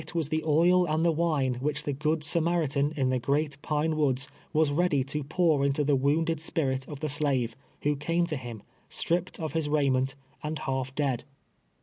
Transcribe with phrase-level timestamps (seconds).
[0.01, 3.95] 145 •was the oil and the wine wliich the Good Samaritan in the" Great Pine
[3.95, 8.35] Woods" was ready to pour into the wounded spirit of the slave, who came to
[8.35, 11.23] him, stripped of his raiment and half dead.